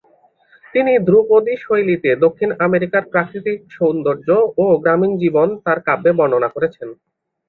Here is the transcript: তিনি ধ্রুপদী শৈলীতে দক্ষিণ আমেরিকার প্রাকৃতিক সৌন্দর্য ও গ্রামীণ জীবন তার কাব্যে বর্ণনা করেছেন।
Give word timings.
তিনি 0.73 0.93
ধ্রুপদী 1.07 1.53
শৈলীতে 1.57 2.09
দক্ষিণ 2.23 2.49
আমেরিকার 2.65 3.03
প্রাকৃতিক 3.13 3.59
সৌন্দর্য 3.77 4.27
ও 4.57 4.65
গ্রামীণ 4.83 5.11
জীবন 5.23 5.47
তার 5.65 5.79
কাব্যে 5.87 6.11
বর্ণনা 6.19 6.49
করেছেন। 6.55 6.89